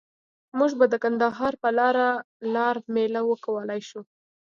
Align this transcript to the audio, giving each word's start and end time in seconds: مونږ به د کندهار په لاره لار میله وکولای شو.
مونږ 0.57 0.71
به 0.79 0.85
د 0.89 0.95
کندهار 1.03 1.53
په 1.63 1.69
لاره 1.79 2.07
لار 2.53 2.75
میله 2.93 3.21
وکولای 3.25 3.81
شو. 3.89 4.01